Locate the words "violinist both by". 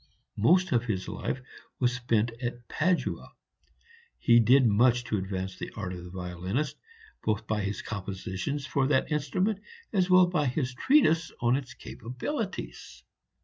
6.09-7.61